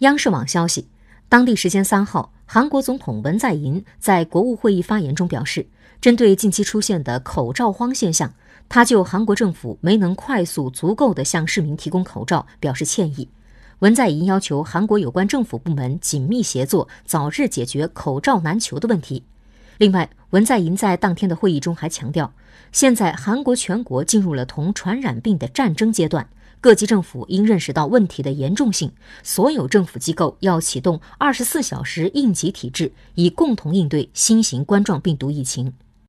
[0.00, 0.88] 央视网消息，
[1.28, 5.66] 当地时间三号，韩国总统文在寅在国务会议发言中表示，
[6.00, 8.32] 针对近期出现的口罩荒现象，
[8.66, 13.28] 他就韩国政府没能快速、足够地向市民提供口罩表示歉意。
[13.80, 19.22] 文在寅要求韩国有关政府部门紧密协作，早日解决口罩难求的问题。
[19.76, 22.32] 另外，文在寅在当天的会议中还强调，
[22.72, 26.26] 现在韩国全国进入了同传染病的战争阶段，
[26.60, 35.72] 各级政府应认识到问题的严重性，所有政府机构要启动二十四小时应急体制，以共同应对新型冠状病毒疫情。